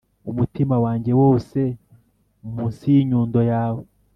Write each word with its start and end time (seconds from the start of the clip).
umutima 0.31 0.75
wanjye 0.85 1.11
wose 1.21 1.59
munsi 2.53 2.83
y'inyundo 2.95 3.39
yawe, 3.51 3.83